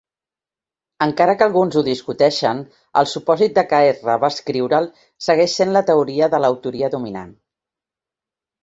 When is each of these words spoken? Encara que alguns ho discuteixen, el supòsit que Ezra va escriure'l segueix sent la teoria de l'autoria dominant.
Encara 1.05 1.35
que 1.41 1.45
alguns 1.47 1.77
ho 1.81 1.83
discuteixen, 1.87 2.63
el 3.03 3.09
supòsit 3.13 3.61
que 3.75 3.83
Ezra 3.91 4.17
va 4.25 4.33
escriure'l 4.37 4.91
segueix 5.29 5.61
sent 5.61 5.79
la 5.79 5.87
teoria 5.93 6.33
de 6.35 6.43
l'autoria 6.45 6.93
dominant. 6.99 7.33